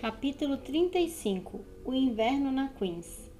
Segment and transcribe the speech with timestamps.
[0.00, 3.30] Capítulo 35 O inverno na Queens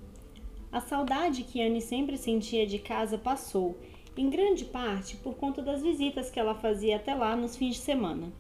[0.71, 3.79] A saudade que Anne sempre sentia de casa passou,
[4.15, 7.81] em grande parte por conta das visitas que ela fazia até lá nos fins de
[7.81, 8.31] semana.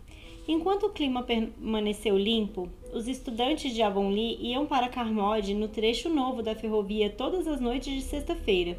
[0.47, 6.43] Enquanto o clima permaneceu limpo, os estudantes de Avonlea iam para Carmode no trecho novo
[6.43, 8.79] da ferrovia todas as noites de sexta-feira.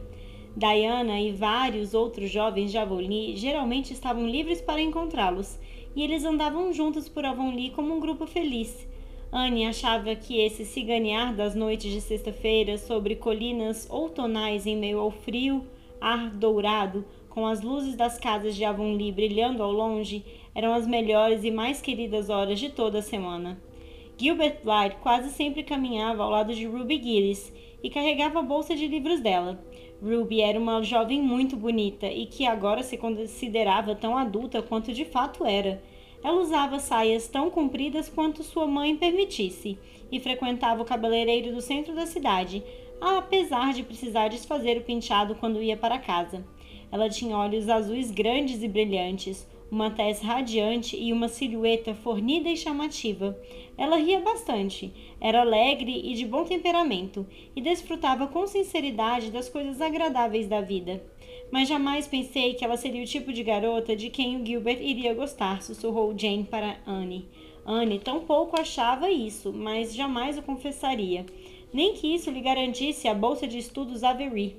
[0.55, 5.57] Diana e vários outros jovens de Avonlea geralmente estavam livres para encontrá-los,
[5.95, 8.90] e eles andavam juntos por Avonlea como um grupo feliz.
[9.31, 14.99] Anne achava que esse se ganhar das noites de sexta-feira sobre colinas outonais em meio
[14.99, 15.66] ao frio
[16.02, 21.44] ar dourado, com as luzes das casas de Avonlea brilhando ao longe, eram as melhores
[21.44, 23.62] e mais queridas horas de toda a semana.
[24.17, 28.88] Gilbert Blythe quase sempre caminhava ao lado de Ruby Gillis e carregava a bolsa de
[28.88, 29.63] livros dela.
[30.03, 35.05] Ruby era uma jovem muito bonita e que agora se considerava tão adulta quanto de
[35.05, 35.81] fato era.
[36.23, 39.77] Ela usava saias tão compridas quanto sua mãe permitisse
[40.11, 42.64] e frequentava o cabeleireiro do centro da cidade,
[43.00, 46.45] apesar de precisar desfazer o penteado quando ia para casa.
[46.92, 52.58] Ela tinha olhos azuis grandes e brilhantes, uma tez radiante e uma silhueta fornida e
[52.58, 53.39] chamativa.
[53.77, 59.80] Ela ria bastante, era alegre e de bom temperamento, e desfrutava com sinceridade das coisas
[59.80, 61.02] agradáveis da vida.
[61.49, 65.14] Mas jamais pensei que ela seria o tipo de garota de quem o Gilbert iria
[65.14, 67.30] gostar, sussurrou Jane para Anne.
[67.66, 71.25] Anne tampouco achava isso, mas jamais o confessaria.
[71.72, 74.58] Nem que isso lhe garantisse a bolsa de estudos Avery.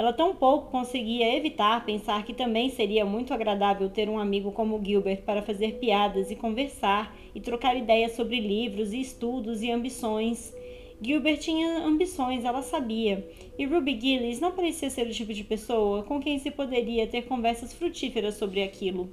[0.00, 4.82] Ela tão pouco conseguia evitar pensar que também seria muito agradável ter um amigo como
[4.82, 10.56] Gilbert para fazer piadas e conversar e trocar ideias sobre livros e estudos e ambições.
[11.02, 13.28] Gilbert tinha ambições, ela sabia,
[13.58, 17.26] e Ruby Gillis não parecia ser o tipo de pessoa com quem se poderia ter
[17.26, 19.06] conversas frutíferas sobre aquilo.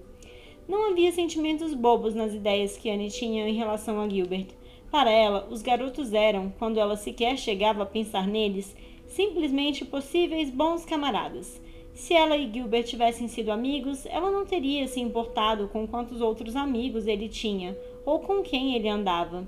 [0.69, 4.47] Não havia sentimentos bobos nas ideias que Anne tinha em relação a Gilbert.
[4.89, 8.73] Para ela, os garotos eram, quando ela sequer chegava a pensar neles,
[9.07, 11.61] simplesmente possíveis bons camaradas.
[11.93, 16.55] Se ela e Gilbert tivessem sido amigos, ela não teria se importado com quantos outros
[16.55, 17.75] amigos ele tinha
[18.05, 19.47] ou com quem ele andava.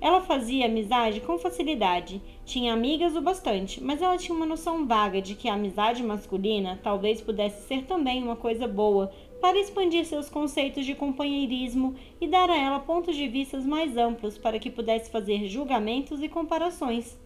[0.00, 5.22] Ela fazia amizade com facilidade, tinha amigas o bastante, mas ela tinha uma noção vaga
[5.22, 10.28] de que a amizade masculina talvez pudesse ser também uma coisa boa para expandir seus
[10.28, 15.08] conceitos de companheirismo e dar a ela pontos de vista mais amplos para que pudesse
[15.08, 17.16] fazer julgamentos e comparações.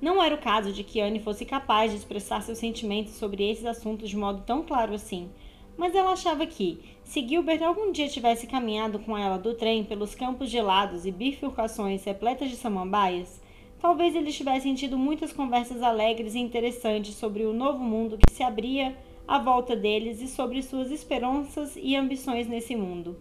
[0.00, 3.66] Não era o caso de que Anne fosse capaz de expressar seus sentimentos sobre esses
[3.66, 5.28] assuntos de modo tão claro assim,
[5.76, 10.14] mas ela achava que, se Gilbert algum dia tivesse caminhado com ela do trem pelos
[10.14, 13.40] campos gelados e bifurcações repletas de samambaias,
[13.80, 18.42] talvez eles tivessem tido muitas conversas alegres e interessantes sobre o novo mundo que se
[18.42, 23.16] abria à volta deles e sobre suas esperanças e ambições nesse mundo.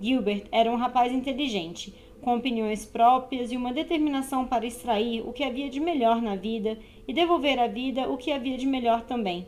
[0.00, 1.92] Gilbert era um rapaz inteligente,
[2.28, 6.78] com opiniões próprias e uma determinação para extrair o que havia de melhor na vida
[7.06, 9.46] e devolver à vida o que havia de melhor também.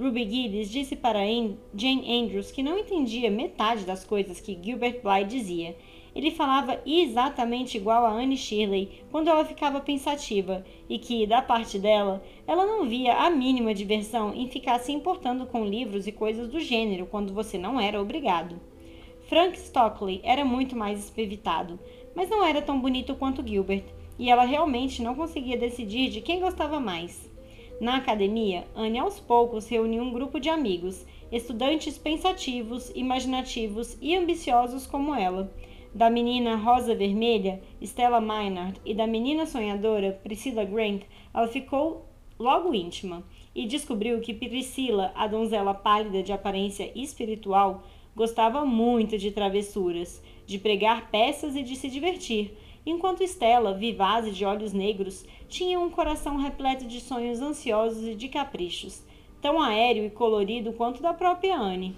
[0.00, 1.26] Ruby Gillis disse para
[1.74, 5.76] Jane Andrews que não entendia metade das coisas que Gilbert Blythe dizia.
[6.14, 11.80] Ele falava exatamente igual a Anne Shirley quando ela ficava pensativa e que, da parte
[11.80, 16.46] dela, ela não via a mínima diversão em ficar se importando com livros e coisas
[16.46, 18.70] do gênero quando você não era obrigado.
[19.30, 21.78] Frank Stockley era muito mais espevitado,
[22.14, 23.84] mas não era tão bonito quanto Gilbert,
[24.18, 27.30] e ela realmente não conseguia decidir de quem gostava mais.
[27.80, 34.86] Na academia, Anne aos poucos reuniu um grupo de amigos, estudantes pensativos, imaginativos e ambiciosos
[34.86, 35.50] como ela.
[35.94, 42.06] Da menina rosa vermelha, Stella Maynard, e da menina sonhadora, Priscilla Grant, ela ficou
[42.38, 47.82] logo íntima e descobriu que Priscila, a donzela pálida de aparência espiritual,
[48.14, 52.52] Gostava muito de travessuras, de pregar peças e de se divertir,
[52.84, 58.16] enquanto Estela, vivaz e de olhos negros, tinha um coração repleto de sonhos ansiosos e
[58.16, 59.00] de caprichos,
[59.40, 61.94] tão aéreo e colorido quanto da própria Anne.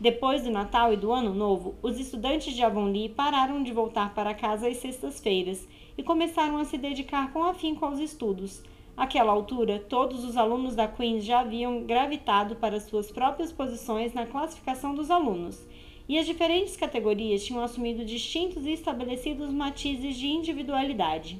[0.00, 4.32] Depois do Natal e do Ano Novo, os estudantes de Avonlea pararam de voltar para
[4.32, 5.68] casa às sextas-feiras
[5.98, 8.62] e começaram a se dedicar com afinco aos estudos,
[9.00, 14.26] Àquela altura, todos os alunos da Queen's já haviam gravitado para suas próprias posições na
[14.26, 15.66] classificação dos alunos,
[16.10, 21.38] e as diferentes categorias tinham assumido distintos e estabelecidos matizes de individualidade.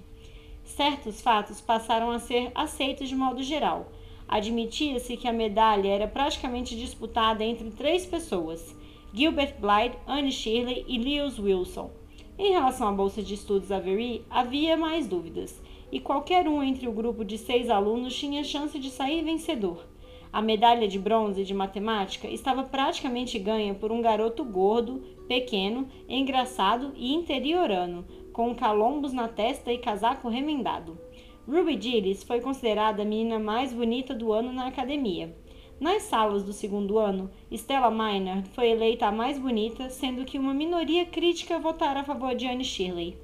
[0.63, 3.91] Certos fatos passaram a ser aceitos de modo geral.
[4.29, 8.77] Admitia-se que a medalha era praticamente disputada entre três pessoas:
[9.13, 11.91] Gilbert Blythe, Anne Shirley e Lewis Wilson.
[12.39, 16.93] Em relação à bolsa de estudos Avery, havia mais dúvidas e qualquer um entre o
[16.93, 19.85] grupo de seis alunos tinha chance de sair vencedor.
[20.33, 26.93] A medalha de bronze de matemática estava praticamente ganha por um garoto gordo, pequeno, engraçado
[26.95, 30.97] e interiorano, com calombos na testa e casaco remendado.
[31.49, 35.35] Ruby Gillis foi considerada a menina mais bonita do ano na academia.
[35.81, 40.55] Nas salas do segundo ano, Stella Maynard foi eleita a mais bonita, sendo que uma
[40.55, 43.17] minoria crítica votara a favor de Anne Shirley.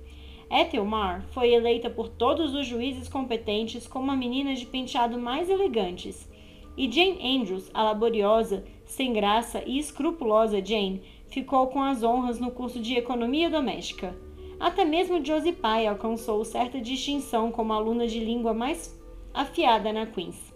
[0.50, 5.48] Ethel Marr foi eleita por todos os juízes competentes como a menina de penteado mais
[5.50, 6.28] elegantes.
[6.76, 12.50] E Jane Andrews, a laboriosa, sem graça e escrupulosa Jane, ficou com as honras no
[12.50, 14.16] curso de Economia Doméstica.
[14.60, 18.98] Até mesmo Josie Pye alcançou certa distinção como aluna de língua mais
[19.32, 20.54] afiada na Queen's.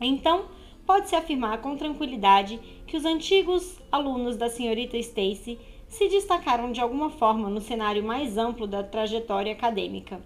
[0.00, 0.46] Então,
[0.86, 5.58] pode-se afirmar com tranquilidade que os antigos alunos da senhorita Stacy
[5.88, 10.20] se destacaram de alguma forma no cenário mais amplo da trajetória acadêmica.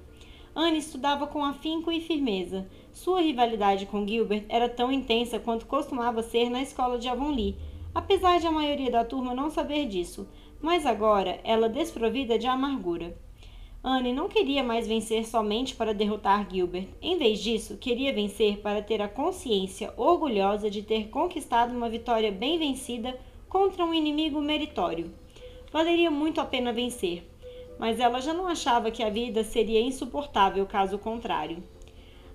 [0.54, 2.68] Anne estudava com afinco e firmeza.
[2.92, 7.54] Sua rivalidade com Gilbert era tão intensa quanto costumava ser na escola de Avonlea,
[7.94, 10.28] apesar de a maioria da turma não saber disso,
[10.60, 13.16] mas agora ela desprovida de amargura.
[13.84, 16.86] Anne não queria mais vencer somente para derrotar Gilbert.
[17.00, 22.30] Em vez disso, queria vencer para ter a consciência orgulhosa de ter conquistado uma vitória
[22.30, 25.12] bem vencida contra um inimigo meritório.
[25.72, 27.24] Valeria muito a pena vencer,
[27.78, 31.62] mas ela já não achava que a vida seria insuportável caso contrário.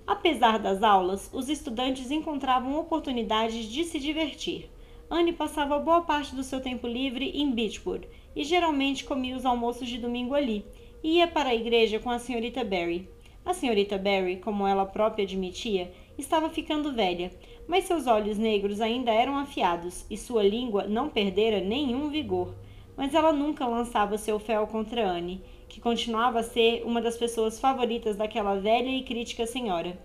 [0.06, 4.70] Apesar das aulas, os estudantes encontravam oportunidades de se divertir.
[5.10, 9.88] Anne passava boa parte do seu tempo livre em Beechwood e geralmente comia os almoços
[9.88, 10.64] de domingo ali
[11.02, 13.08] e ia para a igreja com a senhorita Barry.
[13.44, 17.30] A senhorita Barry, como ela própria admitia, estava ficando velha,
[17.66, 22.54] mas seus olhos negros ainda eram afiados e sua língua não perdera nenhum vigor.
[22.98, 27.60] Mas ela nunca lançava seu fel contra Anne, que continuava a ser uma das pessoas
[27.60, 29.96] favoritas daquela velha e crítica senhora.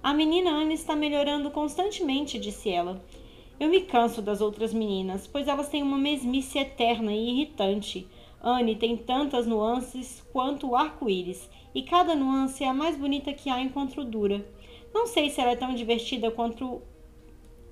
[0.00, 3.04] A menina Anne está melhorando constantemente, disse ela.
[3.58, 8.06] Eu me canso das outras meninas, pois elas têm uma mesmice eterna e irritante.
[8.40, 13.50] Anne tem tantas nuances quanto o arco-íris, e cada nuance é a mais bonita que
[13.50, 14.46] há enquanto dura.
[14.94, 16.80] Não sei se ela é tão divertida quanto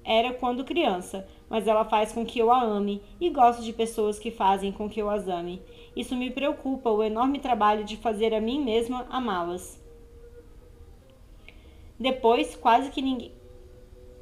[0.03, 4.19] era quando criança, mas ela faz com que eu a ame e gosto de pessoas
[4.19, 5.63] que fazem com que eu as ame.
[5.95, 9.83] Isso me preocupa, o enorme trabalho de fazer a mim mesma amá-las.
[11.99, 13.33] Depois, quase que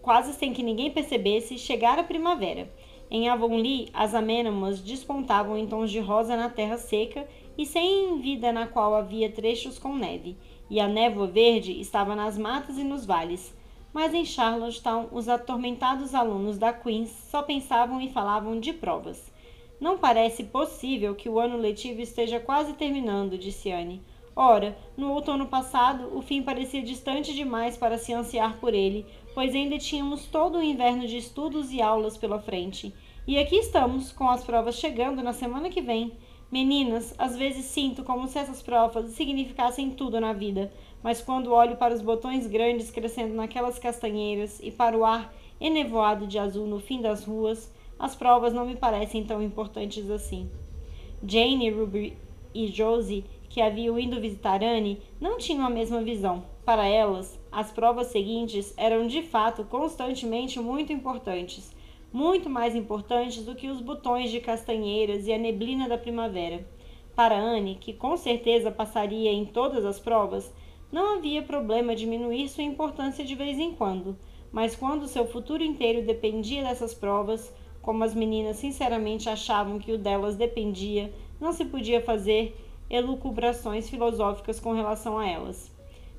[0.01, 2.71] quase sem que ninguém percebesse, chegara a primavera.
[3.11, 7.27] Em Avonlea, as amênomas despontavam em tons de rosa na terra seca
[7.57, 10.37] e sem vida na qual havia trechos com neve,
[10.69, 13.57] e a névoa verde estava nas matas e nos vales.
[13.95, 19.33] Mas em Charlottetown, os atormentados alunos da Queen's só pensavam e falavam de provas.
[19.81, 24.03] Não parece possível que o ano letivo esteja quase terminando, disse Anne.
[24.35, 29.55] Ora, no outono passado, o fim parecia distante demais para se ansiar por ele, pois
[29.55, 32.93] ainda tínhamos todo o inverno de estudos e aulas pela frente.
[33.29, 36.13] E aqui estamos, com as provas chegando na semana que vem.
[36.51, 41.77] Meninas, às vezes sinto como se essas provas significassem tudo na vida, mas quando olho
[41.77, 46.79] para os botões grandes crescendo naquelas castanheiras e para o ar enevoado de azul no
[46.79, 50.51] fim das ruas, as provas não me parecem tão importantes assim.
[51.27, 52.17] Jane, Ruby
[52.55, 53.25] e Josie
[53.55, 56.45] que haviam ido visitar Anne não tinham a mesma visão.
[56.65, 61.73] Para elas, as provas seguintes eram de fato constantemente muito importantes,
[62.15, 66.65] muito mais importantes do que os botões de castanheiras e a neblina da primavera.
[67.13, 70.55] Para Anne, que com certeza passaria em todas as provas,
[70.93, 74.17] não havia problema diminuir sua importância de vez em quando,
[74.53, 79.99] mas quando seu futuro inteiro dependia dessas provas, como as meninas sinceramente achavam que o
[79.99, 82.57] delas dependia, não se podia fazer
[82.89, 85.69] elucubrações filosóficas com relação a elas.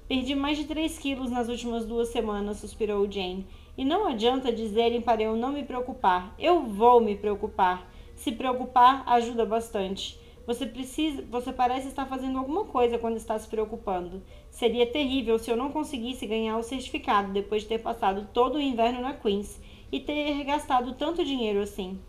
[0.10, 3.48] Perdi mais de 3 quilos nas últimas duas semanas, suspirou Jane.
[3.78, 6.34] E não adianta dizerem para eu não me preocupar.
[6.40, 7.90] Eu vou me preocupar.
[8.16, 10.20] Se preocupar ajuda bastante.
[10.48, 14.22] Você precisa, você parece estar fazendo alguma coisa quando está se preocupando.
[14.52, 18.62] Seria terrível se eu não conseguisse ganhar o certificado depois de ter passado todo o
[18.62, 19.60] inverno na Queens
[19.92, 22.00] e ter gastado tanto dinheiro assim.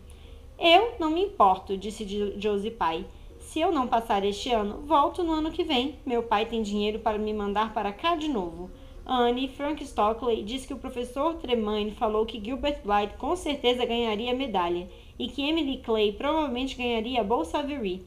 [0.59, 2.05] Eu não me importo, disse
[2.39, 3.05] Josie Pye.
[3.39, 5.97] Se eu não passar este ano, volto no ano que vem.
[6.05, 8.69] Meu pai tem dinheiro para me mandar para cá de novo.
[9.09, 14.33] Anne Frank Stockley diz que o professor Tremaine falou que Gilbert Blythe com certeza ganharia
[14.33, 14.85] a medalha
[15.17, 18.05] e que Emily Clay provavelmente ganharia a Bolsa Avery.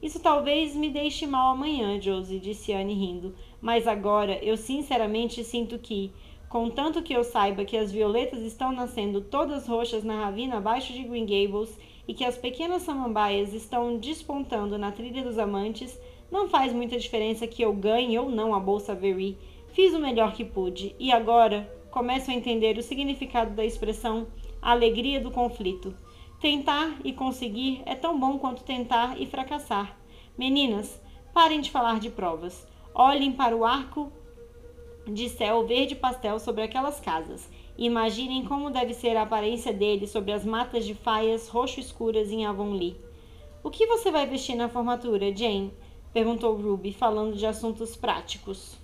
[0.00, 5.80] Isso talvez me deixe mal amanhã, Josie, disse Anne rindo, mas agora eu sinceramente sinto
[5.80, 6.12] que,
[6.48, 11.02] contanto que eu saiba que as violetas estão nascendo todas roxas na ravina abaixo de
[11.02, 15.98] Green Gables e que as pequenas samambaias estão despontando na trilha dos amantes,
[16.30, 19.36] não faz muita diferença que eu ganhe ou não a Bolsa Veri.
[19.80, 24.26] Fiz o melhor que pude e agora começo a entender o significado da expressão
[24.60, 25.96] alegria do conflito.
[26.38, 29.98] Tentar e conseguir é tão bom quanto tentar e fracassar.
[30.36, 31.00] Meninas,
[31.32, 32.68] Parem de falar de provas.
[32.94, 34.12] Olhem para o arco
[35.06, 37.50] de céu verde pastel sobre aquelas casas.
[37.78, 42.44] Imaginem como deve ser a aparência dele sobre as matas de faias roxo escuras em
[42.44, 42.96] Avonlea.
[43.64, 45.72] O que você vai vestir na formatura, Jane?
[46.12, 48.78] perguntou Ruby, falando de assuntos práticos.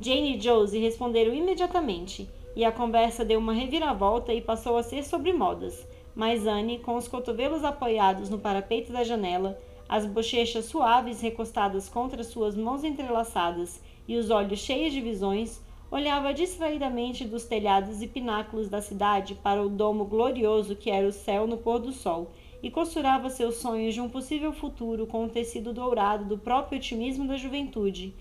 [0.00, 5.04] Jane e Josie responderam imediatamente, e a conversa deu uma reviravolta e passou a ser
[5.04, 5.86] sobre modas.
[6.14, 9.58] Mas Anne, com os cotovelos apoiados no parapeito da janela,
[9.88, 15.60] as bochechas suaves recostadas contra suas mãos entrelaçadas e os olhos cheios de visões,
[15.90, 21.12] olhava distraidamente dos telhados e pináculos da cidade para o domo glorioso que era o
[21.12, 22.32] céu no pôr do sol
[22.62, 27.28] e costurava seus sonhos de um possível futuro com o tecido dourado do próprio otimismo
[27.28, 28.14] da juventude.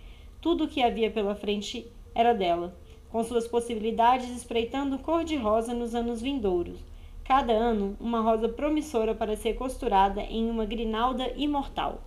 [0.44, 2.76] Tudo o que havia pela frente era dela,
[3.10, 6.84] com suas possibilidades espreitando cor-de-rosa nos anos vindouros.
[7.24, 12.02] Cada ano, uma rosa promissora para ser costurada em uma grinalda imortal.